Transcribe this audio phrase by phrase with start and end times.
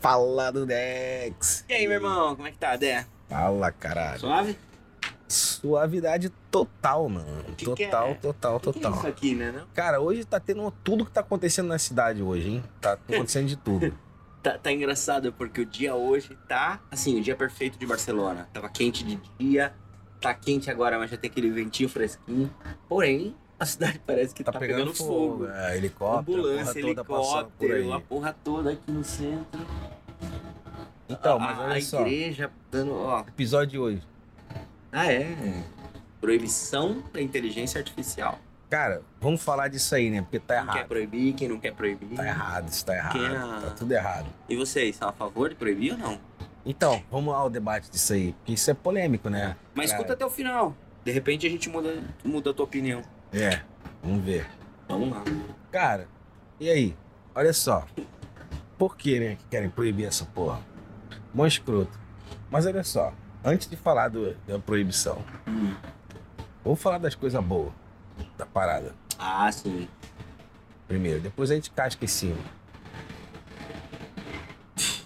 [0.00, 1.64] Fala do Dex.
[1.68, 3.06] E aí, meu irmão, como é que tá, Dé?
[3.28, 4.20] Fala, caralho.
[4.20, 4.56] Suave?
[5.26, 7.44] Suavidade total, mano.
[7.56, 8.14] Que total, que é?
[8.14, 8.98] total, O que que é total.
[8.98, 9.52] isso aqui, né?
[9.52, 9.66] Não?
[9.74, 12.64] Cara, hoje tá tendo tudo que tá acontecendo na cidade hoje, hein?
[12.80, 13.92] Tá acontecendo de tudo.
[14.40, 18.48] Tá, tá engraçado porque o dia hoje tá, assim, o dia perfeito de Barcelona.
[18.52, 19.74] Tava quente de dia,
[20.20, 22.48] tá quente agora, mas já tem aquele ventinho fresquinho.
[22.88, 25.48] Porém, a cidade parece que Tá, tá, pegando, fogo.
[25.48, 29.60] É, helicóptero, Ambulância, a helicóptero, a porra toda aqui no centro.
[31.08, 32.00] Então, mas a, olha a só.
[32.02, 33.20] igreja dando, ó.
[33.20, 34.02] Episódio de hoje.
[34.92, 35.62] Ah, é.
[36.20, 38.38] Proibição da inteligência artificial.
[38.68, 40.20] Cara, vamos falar disso aí, né?
[40.20, 40.88] Porque tá Quem quer errado.
[40.88, 42.16] proibir, quem não quer proibir.
[42.16, 43.24] Tá errado, isso tá errado.
[43.24, 44.26] É- Tá tudo errado.
[44.48, 46.20] E vocês, são a favor de proibir ou não?
[46.66, 48.32] Então, vamos ao debate disso aí.
[48.34, 49.56] Porque isso é polêmico, né?
[49.74, 50.76] Mas Cara, escuta até o final.
[51.02, 53.00] De repente a gente muda, muda a tua opinião.
[53.32, 53.62] É,
[54.02, 54.46] vamos ver.
[54.86, 55.24] Vamos lá.
[55.72, 56.06] Cara,
[56.60, 56.96] e aí?
[57.34, 57.86] Olha só.
[58.76, 60.60] Por que, né, que querem proibir essa porra?
[61.38, 61.96] Mó escroto.
[62.50, 63.12] Mas olha só,
[63.44, 65.72] antes de falar do- da proibição, Hum.
[66.64, 67.70] vamos falar das coisas boas
[68.36, 68.92] da parada.
[69.16, 69.88] Ah, sim.
[70.88, 72.38] Primeiro, depois a gente casca em cima.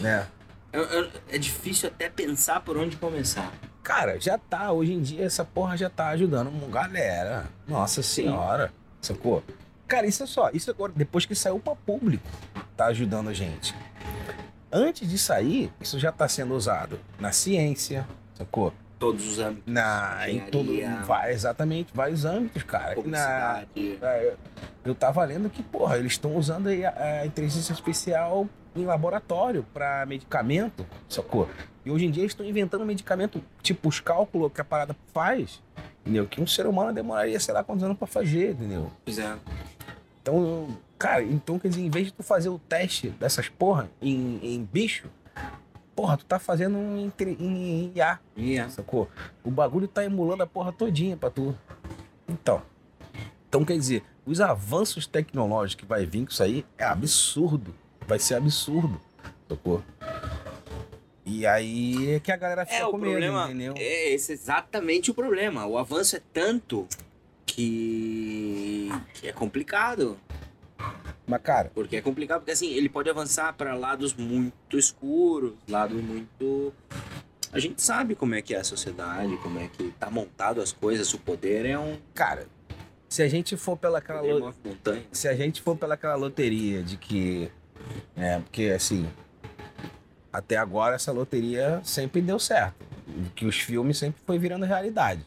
[0.00, 0.26] Né?
[0.72, 3.52] Eu- eu- é difícil até pensar por onde começar.
[3.82, 7.44] Cara, já tá, hoje em dia essa porra já tá ajudando uma galera.
[7.68, 9.44] Nossa senhora, sacou?
[9.86, 12.26] Cara, isso é só, isso agora, depois que saiu pra público,
[12.74, 13.74] tá ajudando a gente.
[14.72, 18.72] Antes de sair, isso já tá sendo usado na ciência, sacou?
[18.98, 19.70] Todos os âmbitos.
[19.72, 20.72] Na, em todo,
[21.04, 22.94] vai, exatamente, vários âmbitos, cara.
[23.04, 24.34] Na, é,
[24.84, 30.06] eu- tava lendo que, porra, eles estão usando a, a inteligência artificial em laboratório pra
[30.06, 31.48] medicamento, sacou?
[31.84, 35.60] E hoje em dia eles estão inventando medicamento, tipo os cálculos que a parada faz,
[36.02, 36.26] entendeu?
[36.26, 38.90] Que um ser humano demoraria, sei lá, quantos anos pra fazer, entendeu?
[39.04, 39.34] Pois é.
[40.22, 40.68] Então,
[41.02, 44.62] cara, então quer dizer, em vez de tu fazer o teste dessas porra em, em
[44.64, 45.08] bicho,
[45.96, 48.70] porra, tu tá fazendo em, em, em IA, Yeah.
[48.70, 49.08] sacou?
[49.44, 51.56] O bagulho tá emulando a porra todinha pra tu.
[52.28, 52.62] Então.
[53.48, 57.74] Então, quer dizer, os avanços tecnológicos que vai vir com isso aí é absurdo.
[58.06, 59.00] Vai ser absurdo,
[59.48, 59.82] sacou?
[61.24, 63.74] E aí é que a galera fica É, o com medo, problema entendeu?
[63.76, 65.66] é esse é exatamente o problema.
[65.66, 66.86] O avanço é tanto
[67.46, 70.18] que, que é complicado.
[71.26, 76.02] Mas, cara, Porque é complicado, porque assim, ele pode avançar para lados muito escuros, lados
[76.02, 76.72] muito.
[77.52, 80.72] A gente sabe como é que é a sociedade, como é que tá montado as
[80.72, 81.96] coisas, o poder é um.
[82.14, 82.46] cara,
[83.08, 84.54] se a gente for pela aquela Poder lo-
[85.12, 87.50] se a gente for pelaquela loteria de que.
[88.16, 89.08] É, porque assim.
[90.32, 92.74] Até agora essa loteria sempre deu certo.
[93.34, 95.24] Que os filmes sempre foi virando realidade.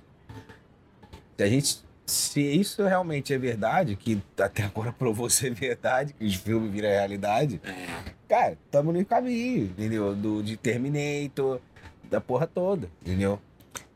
[1.37, 1.84] Se a gente.
[2.05, 6.89] Se isso realmente é verdade, que até agora provou ser verdade, que os filmes viram
[6.89, 10.15] realidade, É, cara, estamos no caminho, entendeu?
[10.15, 11.59] Do, de Terminator,
[12.09, 13.39] da porra toda, entendeu?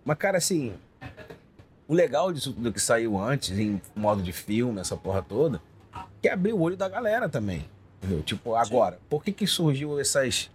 [0.03, 0.73] Mas, cara, assim,
[1.87, 5.61] o legal disso do que saiu antes, em modo de filme, essa porra toda,
[6.21, 7.65] que é abrir o olho da galera também,
[7.97, 8.23] entendeu?
[8.23, 10.49] Tipo, agora, por que que surgiu essas,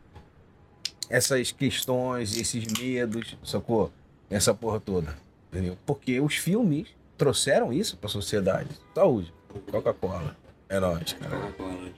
[1.09, 3.93] essas questões, esses medos, sacou?
[4.29, 5.17] Essa porra toda,
[5.53, 5.77] entendeu?
[5.87, 8.71] Porque os filmes trouxeram isso pra sociedade.
[8.95, 9.33] Saúde,
[9.71, 10.37] Coca-Cola,
[10.69, 11.37] é nóis, cara.
[11.41, 11.91] Coca-Cola.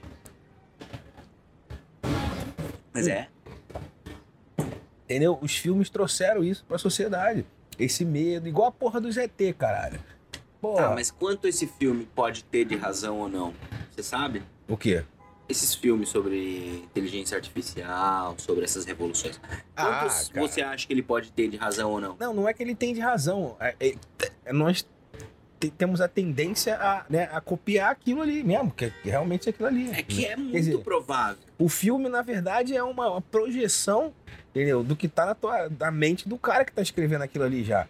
[2.93, 3.29] Mas é.
[5.05, 5.39] Entendeu?
[5.41, 7.47] Os filmes trouxeram isso pra sociedade.
[7.79, 10.01] Esse medo, igual a porra do ZT, caralho.
[10.61, 10.89] Porra.
[10.89, 13.55] Tá, mas quanto esse filme pode ter de razão ou não?
[13.95, 14.43] Você sabe?
[14.67, 15.05] O quê?
[15.49, 19.39] Esses filmes sobre inteligência artificial, sobre essas revoluções.
[19.77, 20.47] Ah, Quantos cara.
[20.49, 22.17] você acha que ele pode ter de razão ou não?
[22.19, 23.57] Não, não é que ele tem de razão.
[23.61, 24.85] É- é- nós
[25.71, 29.69] temos a tendência a, né, a copiar aquilo ali mesmo, que, que realmente é aquilo
[29.69, 29.91] ali.
[29.91, 31.39] É que é muito dizer, provável.
[31.59, 34.13] O filme, na verdade, é uma, uma projeção,
[34.51, 34.83] entendeu?
[34.83, 37.87] Do que tá na tua, da mente do cara que tá escrevendo aquilo ali já.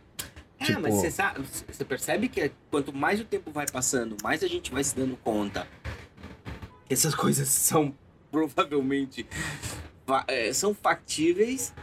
[0.58, 4.42] É, Tipo- mas você sabe, você percebe que quanto mais o tempo vai passando, mais
[4.42, 5.66] a gente vai se dando conta
[6.86, 7.94] que essas coisas são
[8.30, 9.26] provavelmente
[10.28, 11.74] é, são factíveis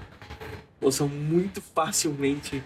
[0.81, 2.63] ou são muito facilmente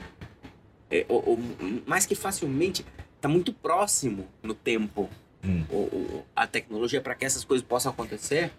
[0.90, 1.40] é, ou, ou
[1.86, 2.86] mais que facilmente
[3.22, 5.10] tá muito próximo no tempo
[5.44, 5.64] Hum.
[5.70, 8.52] o- o- a tecnologia para que essas coisas possam acontecer.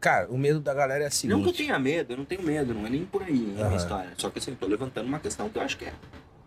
[0.00, 1.34] Cara, o medo da galera é seguinte.
[1.36, 3.60] Não que eu tenha medo, eu não tenho medo, não é nem por aí a
[3.60, 3.68] Aham.
[3.68, 4.10] minha história.
[4.16, 5.92] Só que assim, eu tô levantando uma questão que eu acho que é.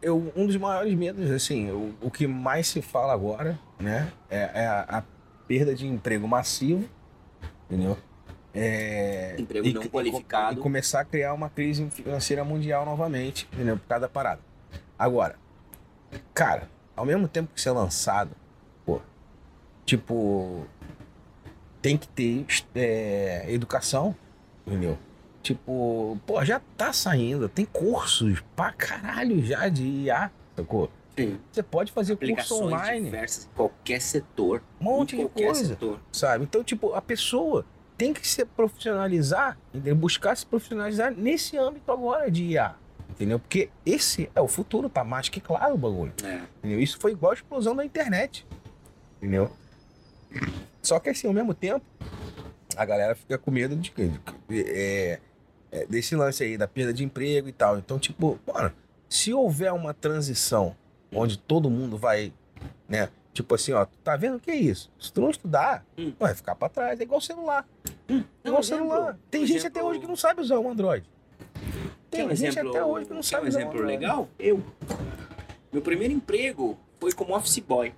[0.01, 4.49] eu, um dos maiores medos, assim, o, o que mais se fala agora, né, é,
[4.61, 5.03] é a, a
[5.47, 6.87] perda de emprego massivo,
[7.69, 7.97] entendeu?
[8.53, 10.59] É, Emprego e- não e- qualificado.
[10.59, 13.77] E começar a criar uma crise financeira mundial novamente, entendeu?
[13.77, 14.41] Por causa da parada.
[14.97, 15.35] Agora,
[16.33, 18.31] cara, ao mesmo tempo que ser lançado,
[18.85, 18.99] pô,
[19.85, 20.65] tipo,
[21.81, 22.45] tem que ter
[22.75, 24.15] é, educação,
[24.65, 24.97] entendeu?
[25.41, 30.91] Tipo, pô, já tá saindo, tem cursos pra caralho já de IA, sacou?
[31.17, 31.39] Sim.
[31.51, 34.61] Você pode fazer curso online, diversas qualquer setor.
[34.79, 35.99] um monte de qualquer coisa, setor.
[36.11, 36.43] sabe?
[36.43, 37.65] Então, tipo, a pessoa
[37.97, 39.57] tem que se profissionalizar,
[39.97, 42.75] buscar se profissionalizar nesse âmbito agora de IA,
[43.19, 43.37] entendeu?
[43.39, 46.13] Porque esse é o futuro, tá mais que claro o bagulho.
[46.23, 46.41] É.
[46.59, 46.79] Entendeu?
[46.79, 48.47] Isso foi igual a explosão da internet.
[49.17, 49.51] Entendeu?
[50.81, 51.85] Só que assim, ao mesmo tempo,
[52.75, 54.09] a galera fica com medo de quê?
[54.47, 55.19] De- é,
[55.71, 57.77] é, desse lance aí, da perda de emprego e tal.
[57.77, 58.71] Então, tipo, mano,
[59.09, 60.75] se houver uma transição
[61.13, 62.31] onde todo mundo vai,
[62.87, 63.09] né?
[63.33, 64.91] Tipo assim, ó, tá vendo o que é isso?
[64.99, 66.13] Se tu não estudar, Hum.
[66.19, 66.99] vai ficar pra trás.
[66.99, 67.65] É igual celular.
[68.07, 68.99] É Não, igual um celular.
[69.01, 71.05] exemplo- Tem gente exemplo- até hoje que não sabe usar um Android.
[72.09, 74.27] Tem um exemplo, até hoje que não sabe um exemplo legal?
[74.37, 74.63] Eu.
[75.71, 77.93] Meu primeiro emprego foi como office boy.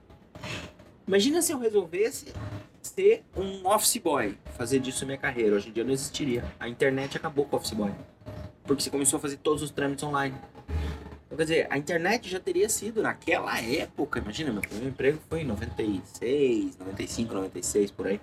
[1.07, 2.33] Imagina se eu resolvesse
[2.81, 5.55] ser um office boy, fazer disso minha carreira.
[5.55, 6.43] Hoje em dia não existiria.
[6.59, 7.91] A internet acabou com o office boy.
[8.63, 10.35] Porque você começou a fazer todos os trâmites online.
[11.25, 14.19] Então, quer dizer, a internet já teria sido naquela época.
[14.19, 18.19] Imagina, meu primeiro emprego foi em 96, 95, 96, por aí.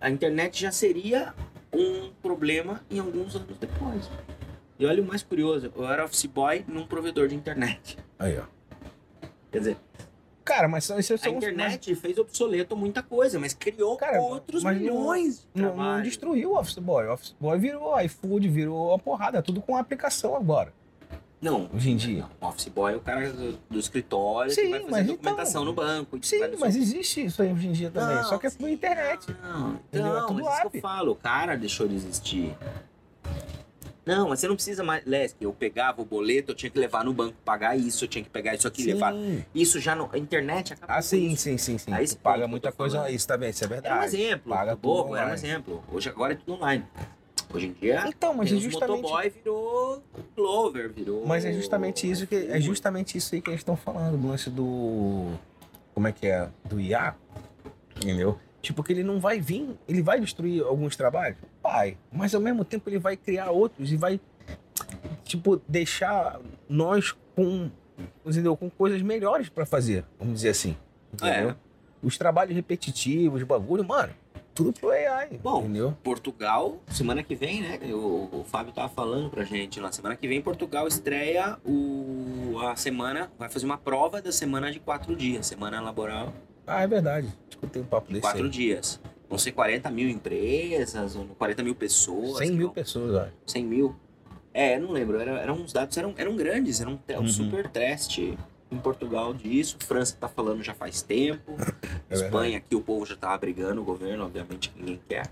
[0.00, 1.34] A internet já seria
[1.72, 4.08] um problema em alguns anos depois.
[4.82, 7.96] E olha o mais curioso, eu era office boy num provedor de internet.
[8.18, 8.42] Aí, ó.
[9.52, 9.76] Quer dizer,
[10.44, 14.64] Cara, mas são a são os- internet fez obsoleto muita coisa, mas criou Cara, outros
[14.64, 17.06] mas não- milhões de Não, não destruiu o Office Boy.
[17.06, 19.38] O Office Boy virou iFood, virou uma porrada.
[19.38, 20.72] É tudo com aplicação agora,
[21.40, 22.26] Não, hoje em dia.
[22.40, 25.62] não, office boy é o cara do, do escritório Sim, que vai fazer mas documentação
[25.62, 26.18] então- no banco.
[26.22, 28.16] Sim, mas existe isso aí hoje em dia também.
[28.16, 29.28] Não, só que é por internet.
[29.44, 30.18] Não, Entendeu?
[30.18, 30.76] É tudo mas isso que app.
[30.78, 32.56] eu falo, o cara deixou de existir.
[34.04, 35.04] Não, mas você não precisa mais.
[35.40, 38.30] Eu pegava o boleto, eu tinha que levar no banco, pagar isso, eu tinha que
[38.30, 39.12] pegar isso aqui, levar.
[39.12, 39.44] Sim.
[39.54, 40.10] Isso já no.
[40.12, 40.96] A internet acabou.
[40.96, 41.92] Ah, sim, sim, sim, sim.
[41.92, 43.14] A Tu esse paga muita coisa falando.
[43.14, 44.04] isso também, isso é Era um verdade.
[44.06, 44.52] exemplo.
[44.52, 45.84] Paga bobo, tudo era um exemplo.
[45.92, 46.84] Hoje agora é tudo online.
[47.54, 49.02] Hoje em dia, Então, mas é justamente.
[49.02, 50.02] motoboy virou
[50.34, 51.26] Clover, virou.
[51.26, 54.48] Mas é justamente isso que é justamente isso aí que eles estão falando, do lance
[54.50, 55.28] do.
[55.94, 56.48] Como é que é?
[56.64, 57.14] Do IA.
[57.96, 58.38] Entendeu?
[58.62, 61.36] Tipo, que ele não vai vir, ele vai destruir alguns trabalhos?
[61.62, 61.96] Vai.
[62.12, 64.20] Mas ao mesmo tempo ele vai criar outros e vai,
[65.24, 67.70] tipo, deixar nós com,
[68.26, 68.56] entendeu?
[68.56, 70.76] com coisas melhores pra fazer, vamos dizer assim.
[71.12, 71.50] Entendeu?
[71.50, 71.56] É.
[72.02, 74.12] Os trabalhos repetitivos, bagulho, mano,
[74.54, 75.38] tudo pro AI.
[75.42, 75.96] Bom, entendeu?
[76.02, 77.78] Portugal, semana que vem, né?
[77.92, 79.90] O, o Fábio tava falando pra gente lá.
[79.92, 84.80] Semana que vem, Portugal estreia o, a semana, vai fazer uma prova da semana de
[84.80, 85.46] quatro dias.
[85.46, 86.32] Semana laboral
[86.66, 87.28] Ah, é verdade.
[87.48, 88.50] Escutei um papo de desse quatro aí.
[88.50, 89.00] dias.
[89.32, 92.36] Vão ser 40 mil empresas, ou 40 mil pessoas.
[92.36, 93.32] 100 que mil pessoas, olha.
[93.46, 93.96] 100 mil.
[94.52, 95.18] É, não lembro.
[95.18, 97.28] Era, eram uns dados, eram, eram grandes, era um, um Uhum.
[97.28, 98.38] super teste
[98.70, 99.78] em Portugal disso.
[99.80, 101.56] França tá falando já faz tempo.
[102.10, 105.30] É Espanha aqui o povo já tava brigando, o governo, obviamente, ninguém quer.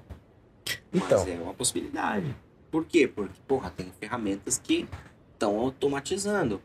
[0.91, 1.29] Mas Então.
[1.29, 2.35] é uma possibilidade.
[2.71, 3.07] Por quê?
[3.07, 4.89] Porque, porra, tem ferramentas que
[5.35, 6.59] estão automatizando.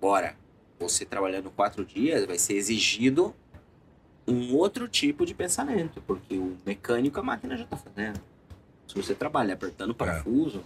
[0.00, 0.34] Agora,
[0.76, 3.32] você trabalhando quatro dias, vai ser exigido
[4.26, 8.20] um outro tipo de pensamento, porque o mecânico a máquina já tá fazendo.
[8.86, 10.62] Se você trabalha apertando parafuso,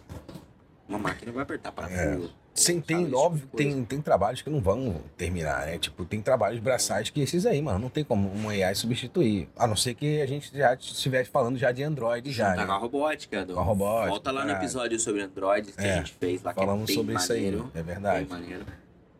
[0.88, 2.32] uma máquina vai apertar parafuso.
[2.54, 5.78] Sim, Sabe, tem, tipo óbvio, tem, tem trabalhos que não vão terminar, né?
[5.78, 9.46] Tipo, tem trabalhos braçais que esses aí, mano, não tem como uma AI substituir.
[9.58, 12.66] A não ser que a gente já estivesse falando já de Android já, Tá né?
[12.66, 13.44] com a robótica.
[13.44, 13.52] Do...
[13.52, 14.64] Com a robótica, Volta lá no caralho.
[14.64, 17.32] episódio sobre Android que É, a gente fez lá, que Falamos é bem sobre isso
[17.32, 17.70] aí, maneiro.
[17.74, 18.28] é Bem verdade.
[18.30, 18.64] maneiro.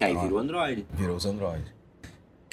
[0.01, 0.87] E aí virou Android.
[0.95, 1.65] Virou os Android.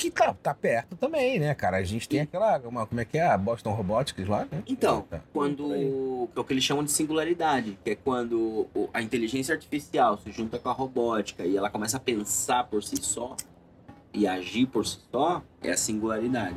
[0.03, 1.77] Que tá, tá perto também, né, cara?
[1.77, 3.25] A gente tem aquela, uma, como é que é?
[3.25, 4.61] A Boston Robotics lá, né?
[4.67, 5.21] Então, Tá.
[5.31, 5.73] quando.
[5.73, 10.59] É o que eles chamam de singularidade, que é quando a inteligência artificial se junta
[10.59, 13.37] com a robótica e ela começa a pensar por si só
[14.13, 16.55] e agir por si só, é a singularidade.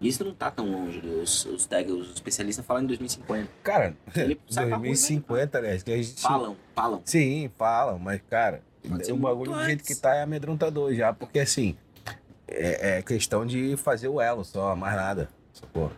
[0.00, 1.00] Isso não tá tão longe.
[1.00, 3.48] Os, os, tag- os especialistas falam em 2050.
[3.62, 5.78] Cara, Ele sai pra rua e vai 2050, né?
[5.78, 6.20] Que a gente...
[6.20, 7.02] Falam, falam.
[7.04, 8.62] Sim, falam, mas, cara,
[9.10, 11.76] o bagulho do jeito que tá é amedrontador já, porque assim,
[12.48, 15.28] é, é questão de fazer o elo só, mais nada.
[15.52, 15.90] Sacou?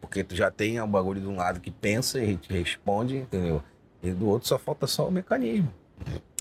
[0.00, 3.62] Porque tu já tem um bagulho de um lado que pensa e te responde, entendeu?
[4.02, 5.72] E do outro só falta só o mecanismo.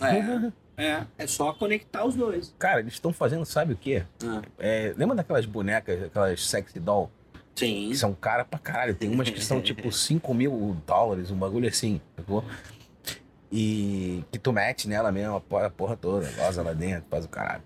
[0.02, 0.22] É,
[0.86, 2.54] é, é só conectar os dois.
[2.60, 4.04] Cara, eles estão fazendo, sabe o quê?
[4.24, 7.10] Ah, É, lembra daquelas bonecas, aquelas sexy doll?
[7.56, 7.90] sim.
[7.90, 8.94] Que são cara pra caralho.
[8.94, 12.44] Tem umas que são tipo 5 mil dólares, um bagulho assim, sacou?
[13.52, 17.64] E que tu mete nela mesmo, a porra toda, goza lá dentro, faz o caralho.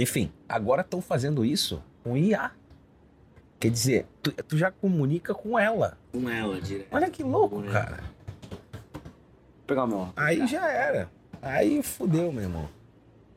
[0.00, 2.50] Enfim, agora estão fazendo isso com IA.
[3.58, 5.96] Quer dizer, tu, tu já comunica com ela.
[6.12, 6.88] Com ela direto.
[6.90, 7.72] Olha que louco, Bonito.
[7.72, 8.02] cara.
[8.50, 8.60] Vou
[9.66, 10.08] pegar o meu.
[10.16, 11.10] Aí já era.
[11.42, 12.68] Aí fudeu, meu irmão.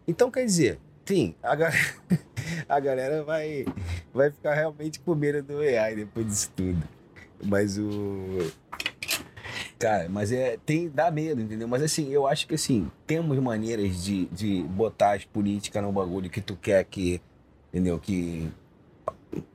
[0.08, 1.72] Então quer dizer, sim, a, ga-
[2.68, 3.66] a galera vai,
[4.14, 6.84] vai ficar realmente com medo do AI depois disso tudo.
[7.44, 8.52] Mas o.
[9.80, 10.58] Cara, mas é.
[10.66, 11.66] Tem, dá medo, entendeu?
[11.66, 16.30] Mas assim, eu acho que assim, temos maneiras de, de botar as políticas no bagulho
[16.30, 17.22] que tu quer que.
[17.70, 17.98] Entendeu?
[17.98, 18.50] Que.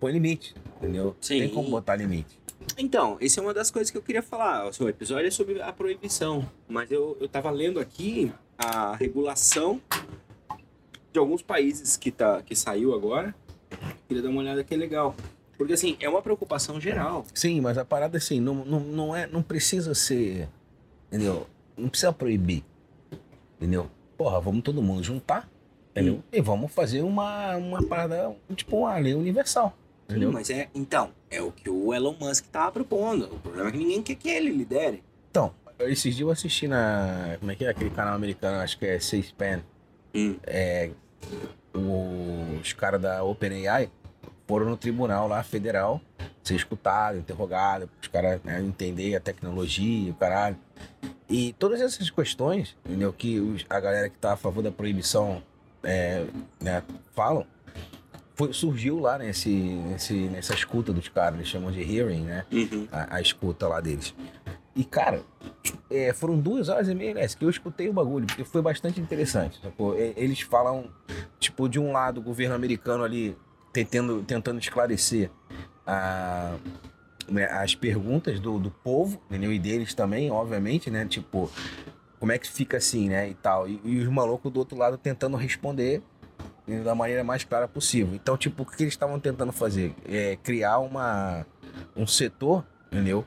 [0.00, 1.14] Põe limite, entendeu?
[1.20, 1.40] Sim.
[1.40, 2.40] Tem como botar limite.
[2.78, 4.66] Então, essa é uma das coisas que eu queria falar.
[4.66, 6.48] O seu episódio é sobre a proibição.
[6.66, 9.80] Mas eu, eu tava lendo aqui a regulação
[11.12, 13.34] de alguns países que, tá, que saiu agora.
[14.08, 15.14] Queria dar uma olhada que é legal.
[15.56, 17.24] Porque assim, é uma preocupação geral.
[17.34, 20.48] Sim, mas a parada assim, não, não, não, é, não precisa ser.
[21.08, 21.46] Entendeu?
[21.76, 22.64] Não precisa proibir.
[23.58, 23.88] Entendeu?
[24.16, 25.48] Porra, vamos todo mundo juntar.
[25.92, 26.22] Entendeu?
[26.32, 29.76] E vamos fazer uma, uma parada, tipo uma lei universal.
[30.08, 30.28] Entendeu?
[30.30, 30.68] Sim, mas é.
[30.74, 33.26] Então, é o que o Elon Musk tava propondo.
[33.26, 35.02] O problema é que ninguém quer que ele lidere.
[35.30, 37.36] Então, esses dias eu assisti na.
[37.38, 38.58] Como é que é aquele canal americano?
[38.58, 39.62] Acho que é C-SPAN.
[40.14, 40.36] Hum.
[40.46, 40.90] É,
[41.74, 43.90] o- os caras da OpenAI
[44.46, 46.00] foram no tribunal lá federal
[46.42, 50.56] ser escutado, interrogado, os caras né, entender a tecnologia, o caralho.
[51.28, 55.42] E todas essas questões, entendeu, que os- a galera que tá a favor da proibição
[55.82, 56.24] é,
[56.60, 56.82] né,
[57.14, 57.46] falam,
[58.34, 62.44] foi- surgiu lá nesse, nesse, nessa escuta dos caras, eles chamam de hearing, né?
[62.52, 62.88] Uhum.
[62.90, 64.14] a, a escuta lá deles.
[64.76, 65.22] E, cara,
[65.90, 69.00] é, foram duas horas e meia, né, que eu escutei o bagulho, porque foi bastante
[69.00, 69.60] interessante.
[70.16, 70.90] Eles falam,
[71.38, 73.36] tipo, de um lado, o governo americano ali
[73.74, 75.30] tentando, tentando esclarecer
[75.86, 76.56] a-
[77.28, 79.52] né, as perguntas do, do povo, entendeu?
[79.52, 81.04] E deles também, obviamente, né?
[81.06, 81.50] Tipo,
[82.20, 83.28] como é que fica assim, né?
[83.28, 83.68] E tal.
[83.68, 86.02] E, e os malucos do outro lado tentando responder
[86.66, 88.14] né, da maneira mais clara possível.
[88.14, 89.94] Então, tipo, o que eles estavam tentando fazer?
[90.06, 91.44] É criar uma,
[91.96, 93.26] um setor, entendeu?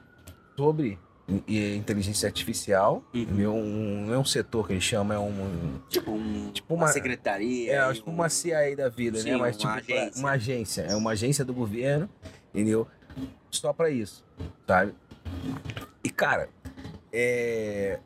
[0.56, 3.48] Sobre inteligência artificial, Uhum.
[3.54, 5.80] Um, não é um setor que eles chamam, é um...
[5.90, 7.74] Tipo, um, Tipo uma, uma- secretaria.
[7.74, 9.38] É, tipo um- uma CIA da vida, Sim, né?
[9.38, 10.20] Mas uma tipo, agência.
[10.20, 10.82] uma agência.
[10.84, 12.10] É uma agência do governo,
[12.54, 12.88] entendeu?
[13.52, 14.24] Só pra isso,
[14.66, 14.94] sabe?
[16.04, 16.50] E, cara,
[17.12, 18.00] é...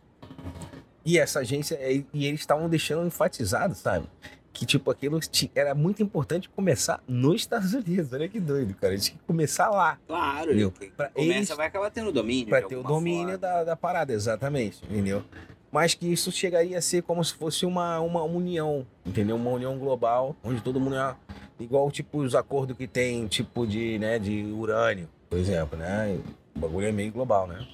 [1.05, 1.77] E essa agência,
[2.13, 4.07] e eles estavam deixando enfatizado, sabe?
[4.53, 5.19] Que, tipo, aquilo
[5.55, 8.11] era muito importante começar nos Estados Unidos.
[8.13, 8.97] Olha que doido, cara.
[8.97, 9.97] Tinha que começar lá.
[10.07, 10.73] Claro, Entendeu?
[10.95, 12.47] Pra começa eles- vai acabar tendo domínio.
[12.49, 15.23] Pra de ter o domínio da, da parada, exatamente, entendeu?
[15.71, 19.37] Mas que isso chegaria a ser como se fosse uma, uma união, entendeu?
[19.37, 21.15] Uma união global, onde todo mundo é
[21.57, 26.19] igual, tipo, os acordos que tem, tipo, de, né, de urânio, por exemplo, né?
[26.53, 27.65] O bagulho é meio global, né?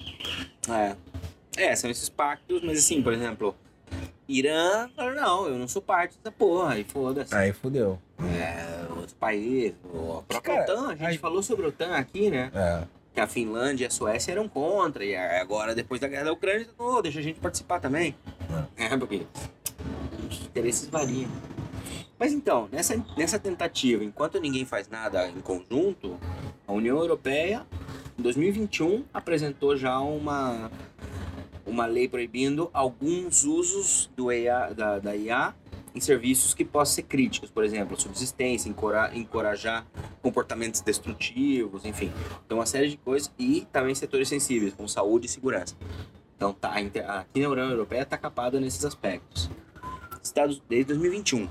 [0.68, 0.94] É.
[1.56, 3.52] É, são esses pactos, mas assim, por exemplo,
[4.28, 7.34] Irã, falou, não, eu não sou parte dessa porra, e foda-se.
[7.34, 7.98] Aí fudeu.
[8.20, 12.30] É, outro país, a própria Cara, OTAN, a gente aí- falou sobre a OTAN aqui,
[12.30, 12.50] né?
[12.54, 12.82] É.
[13.14, 16.68] Que a Finlândia e a Suécia eram contra, e agora, depois da guerra da Ucrânia,
[16.78, 18.14] oh, deixa a gente participar também.
[18.76, 19.22] É, porque
[20.30, 21.30] os interesses variam.
[22.18, 26.18] Mas então, nessa, nessa tentativa, enquanto ninguém faz nada em conjunto,
[26.66, 27.64] a União Europeia,
[28.18, 30.70] em 2021, apresentou já uma,
[31.68, 35.54] uma lei proibindo alguns usos do IA, da, da IA
[35.94, 39.86] em serviços que possam ser críticos, por exemplo, subsistência, encora- encorajar
[40.22, 42.12] comportamentos destrutivos, enfim.
[42.46, 45.76] Então, uma série de coisas e também setores sensíveis, como saúde e segurança.
[46.36, 49.50] Então, tá, aqui na União Europeia está capada nesses aspectos.
[50.22, 51.48] Estados, desde 2021.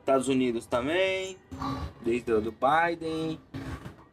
[0.00, 1.38] Estados Unidos também,
[2.02, 3.40] desde o do Biden,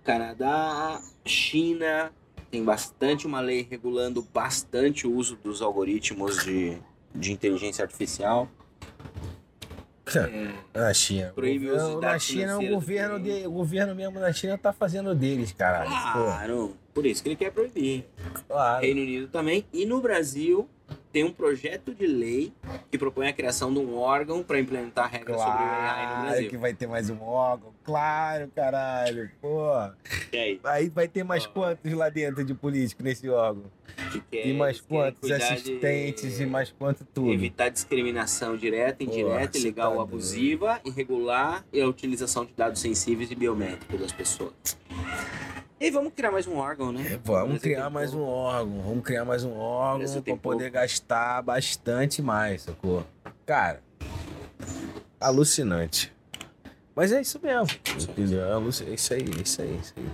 [0.04, 2.14] Canadá, China,
[2.52, 6.78] tem bastante uma lei regulando bastante o uso dos algoritmos de,
[7.16, 8.50] de inteligência artificial.
[10.14, 11.32] É, Na China.
[11.34, 15.54] Proíbe o uso China, o governo, de, o governo mesmo da China tá fazendo deles,
[15.54, 15.90] caralho.
[15.90, 18.06] claro, por isso que ele quer proibir.
[18.48, 18.82] Pô, claro.
[18.82, 19.66] Reino Unido também.
[19.72, 20.68] E no Brasil
[21.12, 22.54] tem um projeto de lei
[22.90, 26.28] que propõe a criação de um órgão para implementar regras sobre o AI no Claro
[26.30, 26.50] Brasil.
[26.50, 27.74] que vai ter mais um órgão.
[27.84, 29.30] Claro, caralho.
[29.42, 29.70] Pô.
[30.32, 30.60] E aí?
[30.64, 33.66] Aí vai ter mais quantos lá dentro de político nesse órgão?
[34.12, 37.32] Que quer- E mais quantos cuidar de assistentes e mais quanto tudo?
[37.32, 42.54] Evitar discriminação direta, indireta, Porra, ilegal você ou tá abusiva, irregular e a utilização de
[42.54, 44.54] dados sensíveis e biométricos das pessoas.
[45.82, 47.14] E vamos criar mais um órgão, né?
[47.14, 52.22] É, vamos criar mais um órgão, vamos criar mais um órgão tem poder gastar bastante
[52.22, 53.04] mais, sacou?
[53.48, 53.82] Cara,
[55.20, 56.14] alucinante.
[56.96, 58.44] Mas é isso mesmo, entendeu?
[58.44, 60.12] É é isso aí, é isso aí, é isso aí.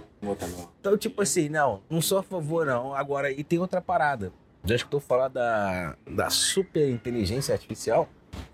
[0.79, 2.93] Então, tipo assim, não, não sou a favor, não.
[2.93, 4.31] Agora, e tem outra parada.
[4.63, 8.07] Já escutou falar da, da super inteligência artificial?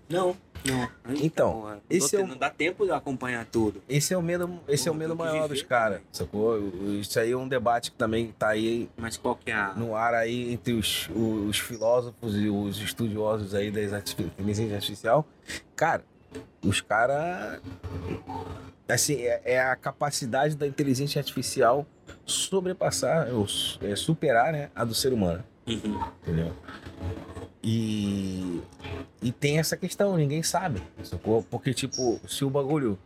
[0.08, 0.88] Não, não.
[1.16, 3.82] Então, Não, esse é o- não dá tempo de acompanhar tudo.
[3.88, 6.58] Esse é o medo, esse é o medo maior dos caras, sacou?
[7.00, 9.74] Isso aí é um debate que também tá aí Mas qual que é a...
[9.74, 15.26] no ar aí entre os, os filósofos e os estudiosos aí da inteligência artificial.
[15.76, 16.04] Cara,
[16.62, 17.60] os caras
[18.86, 21.86] Assim, é, é a capacidade da inteligência artificial
[22.26, 23.46] sobrepassar, ou
[23.82, 25.42] é, superar, né, a do ser humano.
[25.66, 26.04] Uhum.
[26.22, 26.52] Entendeu?
[27.66, 28.60] E,
[29.22, 31.42] e tem essa questão, ninguém sabe, sacou?
[31.44, 32.98] Porque, tipo, se o bagulho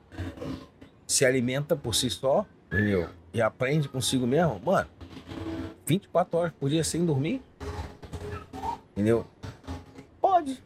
[1.07, 3.09] se alimenta por si só, entendeu?
[3.33, 4.89] E aprende consigo mesmo, mano,
[5.87, 7.41] 24 horas por dia sem dormir,
[8.93, 9.25] entendeu?
[10.21, 10.61] Pode.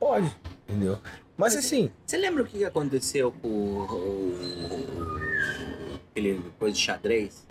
[0.00, 0.36] Pode,
[0.68, 0.98] entendeu?
[1.36, 7.46] Mas assim, Você lembra o que aconteceu com o, o- aquele coisa de xadrez?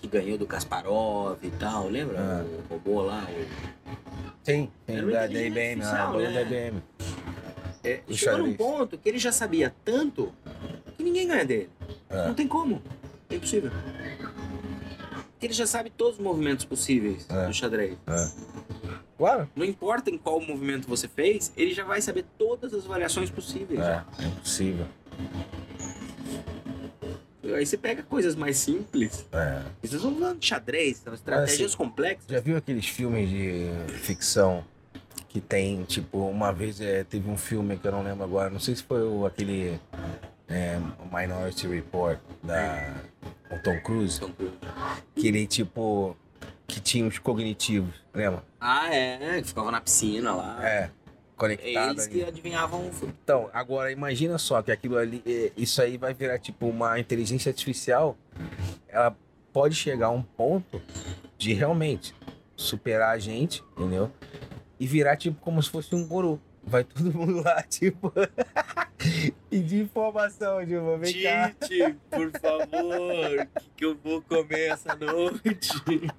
[0.00, 2.18] Que ganhou do Kasparov e tal, lembra?
[2.18, 2.44] Ah.
[2.68, 3.24] O robô lá.
[3.28, 4.09] o-
[4.44, 6.32] tem Era uma da, IBM, artificial, a bagulho né?
[6.32, 6.82] da IBM.
[7.82, 10.32] É, O chegou num ponto que ele já sabia tanto
[10.96, 11.70] que ninguém ganha dele.
[12.08, 12.26] É.
[12.26, 12.82] Não tem como.
[13.30, 13.70] É impossível.
[15.32, 17.46] Porque ele já sabe todos os movimentos possíveis É.
[17.46, 17.96] do xadrez.
[19.16, 19.48] Claro.
[19.54, 23.80] Não importa em qual movimento você fez, ele já vai saber todas as variações possíveis.
[23.80, 24.86] É, é impossível.
[27.54, 29.26] Aí você pega coisas mais simples.
[29.32, 29.62] É.
[29.80, 32.26] Vocês estão falando de xadrez, são estratégias assim, complexas.
[32.28, 34.64] Já viu aqueles filmes de ficção
[35.28, 38.58] que tem, tipo, uma vez é, teve um filme que eu não lembro agora, não
[38.58, 39.80] sei se foi o, aquele
[40.48, 40.78] é,
[41.12, 42.94] Minority Report da
[43.50, 44.56] o Tom Cruise, Tom Cruise.
[45.14, 46.16] que ele, tipo,
[46.66, 48.42] que tinha os cognitivos, lembra?
[48.60, 50.58] Ah, é, que ficava na piscina lá.
[50.66, 50.90] É,
[51.40, 53.14] conectado Eles que adivinhavam o futuro.
[53.24, 57.48] Então, agora imagina só que aquilo ali, é, isso aí vai virar tipo uma inteligência
[57.48, 58.14] artificial.
[58.86, 59.16] Ela
[59.50, 60.82] pode chegar a um ponto
[61.38, 62.14] de realmente
[62.54, 64.10] superar a gente, entendeu?
[64.78, 66.38] E virar tipo como se fosse um guru.
[66.62, 68.12] Vai todo mundo lá, tipo,
[69.48, 71.52] pedir informação, tipo, vem cá.
[71.60, 75.70] Tite, por favor, que, que eu vou comer essa noite?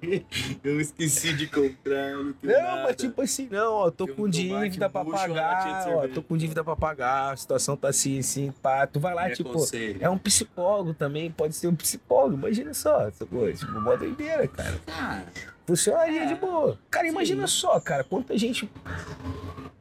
[0.62, 2.82] Eu esqueci de comprar, não tenho Não, nada.
[2.84, 6.08] mas tipo assim, não, ó, tô Tem um com tomate dívida pra pagar, de ó,
[6.08, 8.86] tô com dívida pra pagar, a situação tá assim, assim, pá.
[8.86, 9.98] Tu vai lá, Me tipo, aconselha.
[10.04, 14.80] É um psicólogo também, pode ser um psicólogo, imagina só, coisa, tipo, mó doideira, cara.
[14.86, 15.26] Cara,
[15.66, 16.26] Funcionaria É.
[16.26, 16.76] de boa.
[16.90, 17.54] Cara, imagina Sim.
[17.54, 18.68] só, cara, quanta gente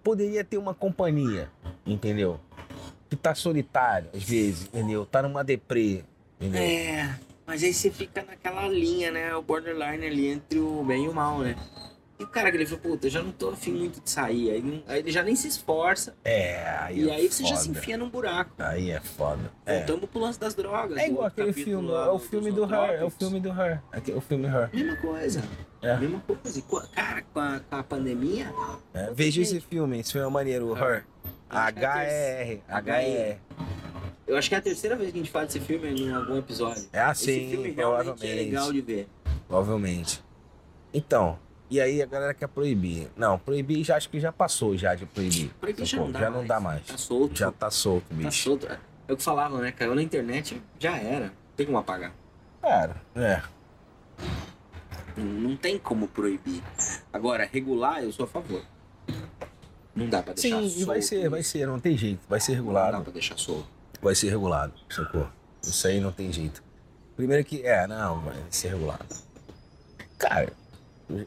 [0.03, 1.49] poderia ter uma companhia,
[1.85, 2.39] entendeu?
[3.11, 5.05] Que tá solitário, às vezes, entendeu?
[5.05, 6.01] Tá numa deprê,
[6.39, 6.61] entendeu?
[6.61, 7.13] é,
[7.45, 9.35] mas aí você fica naquela linha, né?
[9.35, 11.57] O borderline ali entre o bem e o mal, né?
[12.17, 14.51] E o cara que ele falou, puta, eu já não tô afim muito de sair.
[14.51, 16.15] Aí, aí ele já nem se esforça.
[16.23, 17.61] É, aí e é aí você já foda.
[17.61, 18.51] se enfia num buraco.
[18.59, 19.51] Aí é foda.
[19.65, 19.79] É.
[19.79, 20.97] Voltamos pro lance das drogas.
[20.97, 23.81] É igual aquele filme, é o filme do Her, é o filme do Her.
[23.91, 24.69] Aqui, o filme Her.
[24.71, 25.43] Mesma coisa.
[25.81, 25.97] É.
[25.97, 26.61] Mesma coisa.
[26.61, 28.53] Co- Cara, com a, com a pandemia,
[28.93, 31.03] É, veja esse filme, esse filme é maneiro, o Her.
[31.25, 33.37] Acho é a H-E-R, H-E-R.
[34.27, 36.37] eu acho que é a terceira vez que a gente fala desse filme em algum
[36.37, 36.87] episódio.
[36.93, 38.35] É assim, Esse filme realmente é provavelmente.
[38.45, 39.07] legal de ver.
[39.47, 40.23] Provavelmente.
[40.93, 41.37] Então,
[41.69, 43.09] e aí a galera quer proibir.
[43.15, 45.49] Não, proibir já acho que já passou já de proibir.
[45.59, 46.41] Proibir já não dá já mais.
[46.41, 46.85] não dá mais.
[46.87, 47.37] Tá solto.
[47.37, 48.43] Já tá solto, Tá bicho.
[48.43, 48.67] solto.
[49.07, 49.71] É o que falavam, né?
[49.71, 51.25] Caiu na internet, já era.
[51.25, 52.13] Não tem como apagar.
[52.61, 53.41] Cara, é.
[55.17, 56.63] Não tem como proibir.
[57.11, 58.61] Agora, regular, eu sou a favor.
[59.95, 60.81] Não dá pra deixar Sim, solto.
[60.81, 62.21] e vai ser, vai ser, não tem jeito.
[62.29, 63.03] Vai ser Não dá regulado.
[63.03, 63.67] pra deixar solto.
[64.01, 65.27] Vai ser regulado, sacou?
[65.61, 66.63] Isso aí não tem jeito.
[67.15, 69.05] Primeiro que, é, não, vai ser regulado.
[70.17, 70.51] Cara,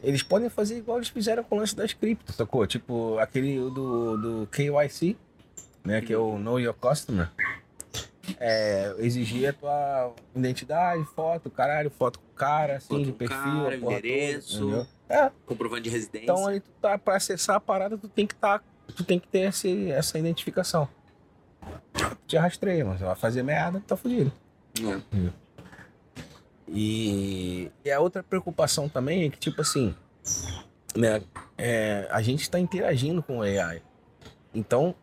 [0.03, 2.65] eles podem fazer igual eles fizeram com o lance das criptos, sacou?
[2.65, 5.15] Tipo, aquele do, do KYC,
[5.83, 6.01] né?
[6.01, 7.29] Que é o Know Your Customer.
[8.39, 13.37] É, exigir a tua identidade, foto, caralho, foto com o cara, assim, Foto de perfil,
[13.37, 14.59] cara, endereço.
[14.71, 14.87] toda?
[15.07, 16.23] É, Comprovante de residência.
[16.31, 18.59] então aí tu tá, pra acessar a parada, tu tem que tá,
[18.95, 20.87] tu tem que ter esse, essa identificação.
[22.27, 24.31] Te rastreia, mas vai fazer merda, tá fudido.
[24.79, 25.29] É.
[26.67, 29.95] E, e a outra preocupação também é que, tipo assim,
[30.95, 31.21] né,
[31.57, 33.81] é, a gente está interagindo com o AI.
[34.53, 34.95] Então,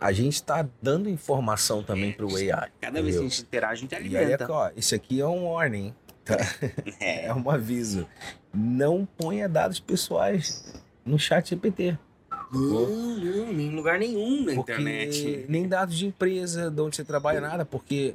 [0.00, 2.70] a gente está dando informação também pro AI.
[2.80, 3.30] Cada vez que a entendeu?
[3.30, 4.52] gente interage, a gente E aí, alimenta.
[4.52, 5.94] ó, isso aqui é um warning,
[7.00, 7.26] É.
[7.26, 8.06] é um aviso.
[8.52, 11.96] Não ponha dados pessoais no chat GPT.
[12.52, 12.60] Não,
[13.16, 15.46] não, em lugar nenhum na Porque internet.
[15.48, 18.14] nem dados de empresa, de onde você trabalha, nada, porque,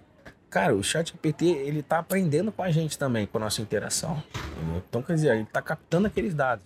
[0.50, 4.22] cara, o chat GPT, ele tá aprendendo com a gente também, com a nossa interação.
[4.58, 4.84] entendeu?
[4.88, 6.64] Então, quer dizer, ele tá captando aqueles dados.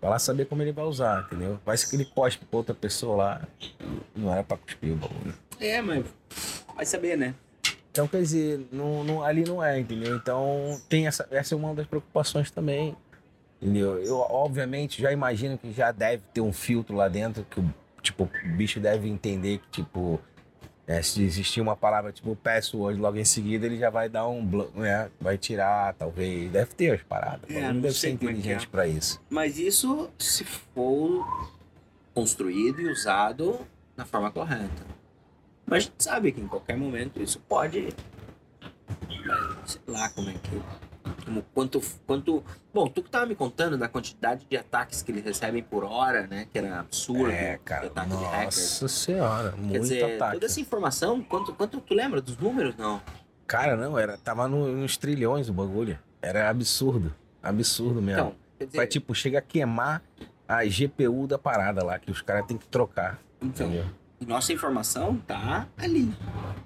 [0.00, 1.60] Vai lá saber como ele vai usar, entendeu?
[1.64, 3.48] Vai ser que ele cospe pra outra pessoa lá.
[4.16, 5.34] Não era pra cuspir o bagulho.
[5.60, 6.04] É, mas
[6.74, 7.34] vai saber, né?
[7.90, 10.14] Então, quer dizer, não, não- ali não é, entendeu?
[10.16, 12.96] Então, tem essa, essa é uma das preocupações também,
[13.60, 13.98] entendeu?
[13.98, 18.24] Eu, obviamente, já imagino que já deve ter um filtro lá dentro, que o, tipo,
[18.44, 20.20] o bicho deve entender que, tipo,
[20.90, 24.42] é, se existir uma palavra tipo password logo em seguida, ele já vai dar um,
[24.74, 25.08] né?
[25.20, 26.50] Vai tirar, talvez.
[26.50, 27.48] Deve ter as paradas.
[27.48, 28.68] É, não não deve ser é que inteligente é.
[28.68, 29.20] pra isso.
[29.30, 31.48] Mas isso se for
[32.12, 33.60] construído e usado
[33.96, 34.99] na forma correta.
[35.70, 37.94] Mas a gente sabe que em qualquer momento isso pode.
[39.64, 40.62] Sei lá como é que.
[41.24, 42.42] Como, quanto, quanto.
[42.74, 46.26] Bom, tu que tava me contando da quantidade de ataques que eles recebem por hora,
[46.26, 46.46] né?
[46.52, 47.30] Que era absurdo.
[47.30, 47.86] É, cara.
[47.86, 48.56] ataque de hackers.
[48.82, 50.32] Nossa senhora, muito Quer dizer, ataque.
[50.34, 52.74] toda essa informação, quanto, quanto tu lembra dos números?
[52.76, 53.00] Não.
[53.46, 55.98] Cara, não, era, tava no- nos trilhões o bagulho.
[56.22, 57.14] Era absurdo.
[57.42, 58.20] Absurdo mesmo.
[58.20, 60.02] Então, quer dizer, Vai, tipo, chega a queimar
[60.46, 63.18] a GPU da parada lá, que os caras têm que trocar.
[63.40, 63.86] então, Entendeu?
[64.26, 66.14] Nossa informação tá ali.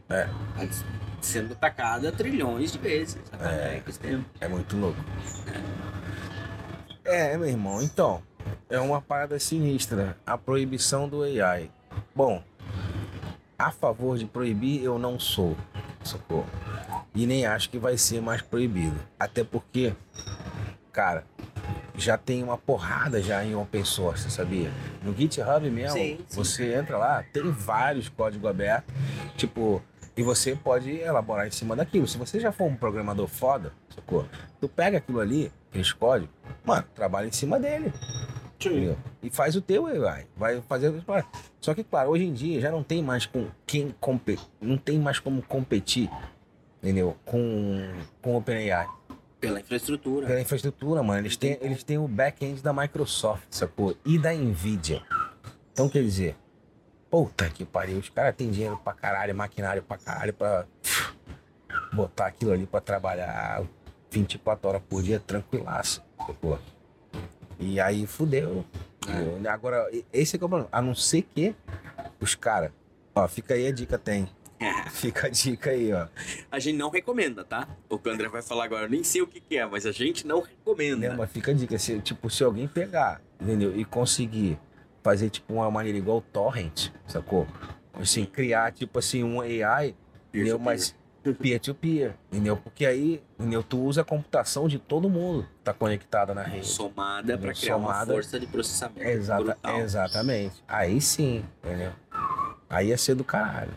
[0.08, 0.28] É.
[1.20, 3.18] Sendo atacada trilhões de vezes.
[3.40, 3.82] É.
[4.02, 4.20] É.
[4.40, 4.98] É muito louco.
[7.04, 8.22] É, meu irmão, então.
[8.68, 10.16] É uma parada sinistra.
[10.26, 11.70] A proibição do AI.
[12.14, 12.42] Bom,
[13.58, 15.56] a favor de proibir eu não sou.
[16.02, 16.48] Socorro.
[17.14, 18.98] E nem acho que vai ser mais proibido.
[19.18, 19.94] Até porque,
[20.92, 21.24] cara,
[21.96, 24.70] já tem uma porrada já em open source, sabia?
[25.02, 26.36] No GitHub mesmo, Sim, sim.
[26.36, 28.92] você entra lá, tem vários códigos abertos,
[29.36, 29.82] tipo,
[30.16, 32.06] e você pode elaborar em cima daquilo.
[32.06, 34.26] Se você já for um programador foda, sacou?
[34.60, 37.92] Tu pega aquilo ali, aqueles códigos, mano, trabalha em cima dele.
[39.22, 40.26] E faz o teu AI.
[40.36, 40.92] Vai fazer.
[41.60, 44.38] Só que, claro, hoje em dia já não tem mais com quem compe...
[44.60, 46.08] não tem mais como competir,
[46.82, 47.16] entendeu?
[47.24, 48.86] Com, com OpenAI.
[49.46, 50.26] Pela infraestrutura.
[50.26, 51.20] Pela infraestrutura, mano.
[51.20, 53.96] Eles têm, eles têm o back-end da Microsoft, sacou?
[54.04, 55.02] E da Nvidia.
[55.72, 56.36] Então, quer dizer,
[57.10, 57.98] puta que pariu.
[57.98, 60.66] Os caras têm dinheiro pra caralho, maquinário pra caralho pra
[61.92, 63.62] botar aquilo ali pra trabalhar
[64.10, 66.58] 24 horas por dia tranquilaço, sacou?
[67.58, 68.64] E aí fudeu.
[69.06, 69.50] entendeu?
[69.50, 70.68] Agora, esse é, que é o problema.
[70.72, 71.54] A não ser que
[72.20, 72.70] os caras.
[73.14, 74.28] Ó, fica aí a dica, tem.
[74.90, 76.06] Fica a dica aí, ó.
[76.50, 77.68] A gente não recomenda, tá?
[77.88, 79.86] O que o André vai falar agora, eu nem sei o que, que é, mas
[79.86, 81.10] a gente não recomenda.
[81.10, 83.76] Não, mas fica a dica, se, tipo, se alguém pegar, entendeu?
[83.78, 84.58] E conseguir
[85.02, 87.46] fazer, tipo, uma maneira igual o Torrent, sacou?
[87.92, 89.94] Assim, criar, tipo assim, um AI,
[90.32, 90.58] entendeu?
[90.58, 90.94] Mas
[91.32, 92.56] peer-to-peer, entendeu?
[92.56, 93.62] Porque aí, entendeu?
[93.62, 96.66] Tu usa a computação de todo mundo que tá conectada na rede.
[96.66, 98.04] Somada pra criar Somada.
[98.04, 100.62] uma força de processamento Exata, exatamente.
[100.68, 101.92] Aí sim, entendeu?
[102.68, 103.72] Aí ia ser do caralho.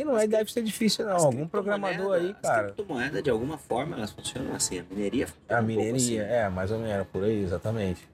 [0.00, 1.16] E não é, deve ser difícil, não.
[1.16, 2.68] Algum programador aí, cara.
[2.68, 4.78] As criptomoedas, de alguma forma, elas funcionam assim.
[4.78, 6.32] A mineria funciona A um mineria, assim.
[6.32, 8.08] é, mais ou menos, por aí, exatamente.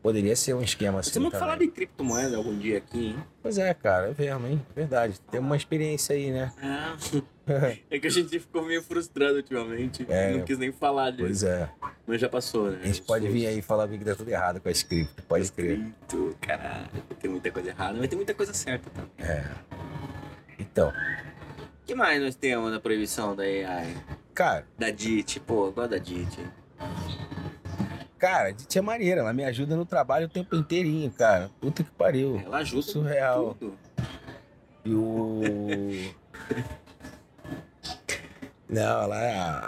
[0.00, 1.10] Poderia ser um esquema assim.
[1.10, 1.30] Que também.
[1.30, 3.16] falar de criptomoeda algum dia aqui, hein?
[3.40, 4.66] Pois é, cara, é mesmo, hein?
[4.74, 5.20] Verdade.
[5.30, 6.52] Tem uma experiência aí, né?
[7.46, 7.78] É.
[7.96, 10.06] é que a gente ficou meio frustrado ultimamente.
[10.08, 10.32] É.
[10.32, 11.22] Não quis nem falar disso.
[11.24, 11.68] Pois é.
[12.06, 12.80] Mas já passou, né?
[12.82, 15.44] A gente pode vir aí falar que tá tudo errado com a script, pode.
[15.44, 16.88] Escrito, caralho.
[17.20, 19.10] Tem muita coisa errada, mas tem muita coisa certa também.
[19.18, 19.44] É.
[20.62, 23.96] Então, O que mais nós temos na proibição da AI?
[24.32, 26.38] cara, Da DIT, pô, eu gosto da DIT.
[28.18, 31.50] cara, a Diti é maneira, ela me ajuda no trabalho o tempo inteirinho, cara.
[31.60, 32.40] Puta que pariu.
[32.44, 33.56] Ela ajuda Surreal.
[33.58, 33.76] tudo.
[34.84, 35.40] E o.
[38.68, 39.66] Não, ela é a,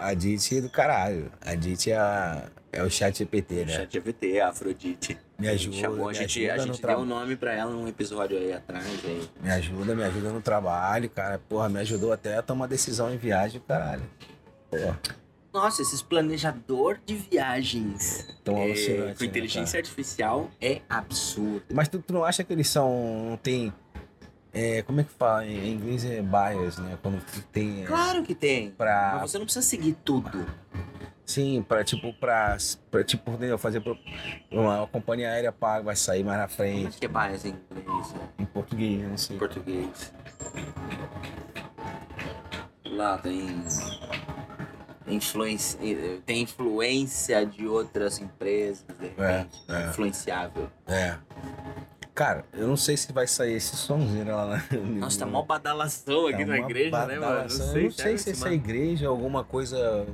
[0.56, 1.30] é do caralho.
[1.44, 3.72] A Diti é, a- é o chat GPT, né?
[3.72, 5.18] Chat GPT, a Afrodite.
[5.38, 7.06] Me ajuda, Chamou, a gente, a ajuda no gente deu trabalho.
[7.06, 8.84] um nome pra ela num episódio aí atrás.
[9.04, 9.28] Aí.
[9.42, 11.38] Me ajuda, me ajuda no trabalho, cara.
[11.48, 14.02] Porra, me ajudou até a tomar decisão em viagem, caralho.
[14.70, 15.00] Porra,
[15.52, 19.78] Nossa, esses planejador de viagens tão é, com né, inteligência cara?
[19.78, 21.64] artificial é absurdo.
[21.72, 23.38] Mas tu, tu não acha que eles são.
[23.42, 23.72] Tem.
[24.52, 25.46] é, como é que fala?
[25.46, 26.98] Em inglês é bias, né?
[27.02, 27.20] Quando
[27.52, 27.82] tem.
[27.82, 28.70] é, Claro que tem.
[28.70, 29.18] Pra.
[29.20, 30.46] Mas você não precisa seguir tudo.
[31.26, 32.56] Sim, pra tipo, pra.
[32.90, 33.56] pra tipo, entendeu?
[33.56, 33.80] Fazer.
[33.80, 33.98] pro-
[34.50, 36.98] Uma companhia aérea paga, vai sair mais na Como é frente.
[36.98, 38.28] que é bias em inglês, né?
[38.38, 39.36] Em português, não sei.
[39.36, 40.12] em português?
[42.84, 43.62] Lá tem
[45.06, 45.78] influência,
[46.24, 49.88] tem influência de outras empresas, de repente, é.
[49.88, 50.70] influenciável.
[50.86, 51.16] É.
[52.14, 54.62] Cara, eu não sei se vai sair esse somzinho lá na.
[55.00, 57.20] Nossa, tá mó badalação aqui Tá na igreja, né, mano?
[57.20, 57.76] badalação.
[57.76, 60.06] Eu não sei se essa igreja é alguma coisa.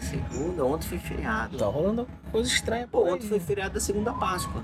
[0.00, 1.58] Segunda, ontem foi feriado.
[1.58, 2.88] Tá rolando alguma coisa estranha.
[2.90, 4.62] Pô, ontem foi feriado da segunda Páscoa.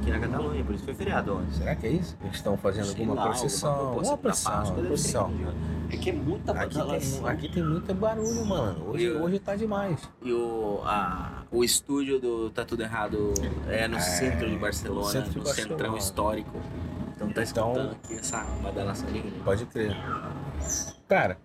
[0.00, 1.52] Aqui na Catalunha, por isso foi feriado ontem.
[1.52, 2.16] Será que é isso?
[2.22, 3.74] Eles estão fazendo Sei alguma lá, procissão?
[3.74, 5.32] alguma procissão, ser procissão.
[5.90, 8.90] É que é muita Aqui tem, aqui tem muito barulho, mano.
[8.90, 10.00] Hoje, Eu- hoje tá demais.
[10.22, 13.32] E o, a, o estúdio do Tá Tudo Errado
[13.68, 15.76] é no É, centro de Barcelona, centro de no Barcelona.
[15.76, 16.60] centrão histórico.
[17.16, 19.96] Então tá Então- escutando aqui essa badalação de Pode crer.
[21.08, 21.38] Cara,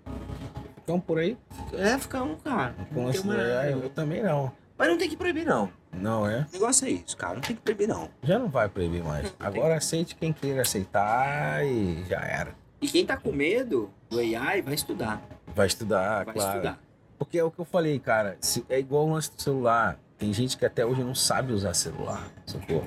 [0.75, 1.37] ficam por aí
[1.73, 2.75] É, fica um, cara.
[3.09, 3.21] esse.
[3.21, 4.51] uma- é, eu também não.
[4.77, 5.69] Mas não tem que proibir, não.
[5.93, 6.45] Não é?
[6.49, 7.35] O negócio é isso, cara.
[7.35, 8.09] Não tem que proibir, não.
[8.23, 9.33] Já não vai proibir mais.
[9.39, 12.55] Agora aceite quem queira aceitar e já era.
[12.81, 15.21] E quem tá com medo do AI vai estudar.
[15.55, 16.49] Vai estudar, vai claro.
[16.57, 16.79] estudar.
[17.17, 18.37] Porque é o que eu falei, cara.
[18.41, 19.97] se- é igual o lance do celular.
[20.17, 22.83] Tem gente que até hoje não sabe usar celular, sacou?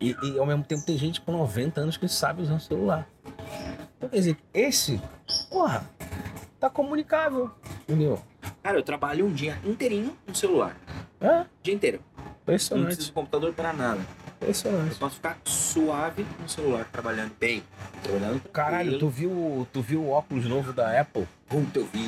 [0.00, 3.08] E, e ao mesmo tempo tem gente com 90 anos que sabe usar celular.
[3.96, 5.00] Então, quer dizer, esse,
[5.50, 5.88] porra,
[6.60, 7.50] tá comunicável,
[7.82, 8.20] entendeu?
[8.62, 10.76] Cara, eu trabalho um dia inteirinho no celular.
[11.20, 12.00] É, O dia inteiro.
[12.46, 14.00] Não impressionante, preciso do computador pra nada.
[14.40, 14.94] Eu impressionante.
[14.96, 17.62] posso ficar suave no celular, trabalhando bem.
[18.02, 21.26] Trabalhando Caralho, tu viu, tu viu o óculos novo da Apple?
[21.48, 22.06] Puta, eu vi.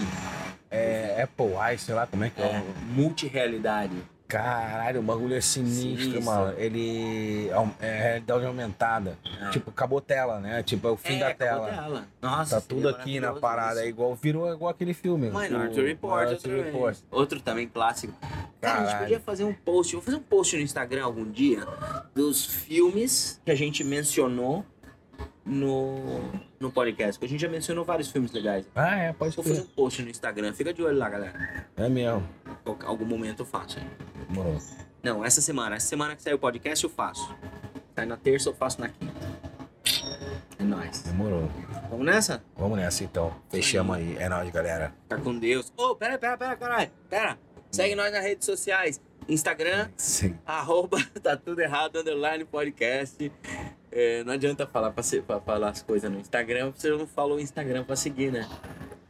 [0.71, 2.45] É, Apple Eye, sei lá como é que é.
[2.45, 3.95] É, multirealidade.
[4.29, 6.23] Caralho, o bagulho é sinistro, Sinistro.
[6.25, 6.55] mano.
[6.59, 7.49] Ele
[7.81, 9.17] é é realidade aumentada.
[9.41, 9.51] É.
[9.51, 10.63] Tipo, acabou tela, né?
[10.65, 11.71] Tipo, é o fim É, da tela.
[11.71, 12.05] dela.
[12.21, 15.29] Nossa, Tá tudo aqui na parada, é igual, virou igual aquele filme.
[15.31, 16.97] Minority o Report, outro, Report.
[17.11, 18.13] outro também clássico.
[18.61, 18.99] Cara, a gente Caralho.
[19.07, 19.93] podia fazer um post.
[19.95, 21.65] Vou fazer um post no Instagram algum dia
[22.15, 24.65] dos filmes que a gente mencionou
[25.47, 26.21] no,
[26.59, 27.25] no podcast.
[27.25, 28.67] A gente já mencionou vários filmes legais.
[28.75, 30.53] Ah, é, pode Vou fazer um post no Instagram.
[30.53, 31.67] Fica de olho lá, galera.
[31.77, 32.29] É mesmo.
[32.85, 33.79] Algum momento eu faço.
[34.29, 34.59] Demorou.
[35.03, 35.77] Não, essa semana.
[35.77, 37.33] Essa semana que sair o podcast eu faço.
[37.95, 39.15] Sai na terça, eu faço na quinta.
[40.59, 41.03] É nóis.
[41.03, 41.49] Demorou.
[41.89, 42.43] Vamos nessa?
[42.57, 43.33] Vamos nessa então.
[43.49, 44.17] Fechamos aí.
[44.19, 44.93] É nóis, galera.
[45.05, 45.73] Fica com Deus.
[45.77, 46.91] Ô, pera, pera, pera, caralho.
[47.09, 47.39] Pera.
[47.71, 49.01] Segue nós nas redes sociais.
[49.29, 50.39] Instagram, Sim.
[50.47, 53.33] arroba tá tudo errado, underline podcast.
[53.99, 57.39] É, não adianta falar pra, ser, pra falar as coisas no Instagram, você não falou
[57.39, 58.47] o Instagram pra seguir, né?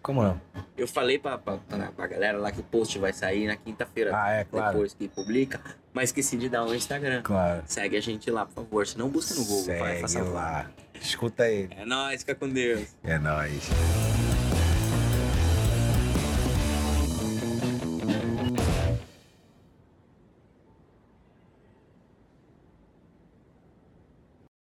[0.00, 0.40] Como não?
[0.78, 4.12] Eu falei pra, pra, pra, pra galera lá que o post vai sair na quinta-feira,
[4.14, 4.74] Ah, é, claro.
[4.74, 5.60] depois que publica,
[5.92, 7.22] mas esqueci de dar o Instagram.
[7.22, 7.64] Claro.
[7.66, 8.86] Segue a gente lá, por favor.
[8.86, 9.76] Se não, busca no Google.
[9.76, 10.70] vai, faça Segue lá.
[11.00, 11.74] Escuta ele.
[11.76, 12.86] É nóis, fica com Deus.
[13.02, 13.68] É nóis.